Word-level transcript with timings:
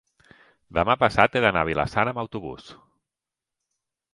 demà 0.77 0.95
passat 1.03 1.37
he 1.39 1.43
d'anar 1.45 1.63
a 1.65 1.67
Vila-sana 1.69 2.15
amb 2.15 2.23
autobús. 2.23 2.73